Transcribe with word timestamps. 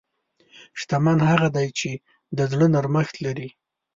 شتمن 0.79 1.17
هغه 1.29 1.47
دی 1.55 1.67
چې 1.79 1.91
د 2.37 2.39
زړه 2.51 2.65
نرمښت 2.75 3.15
لري. 3.25 3.49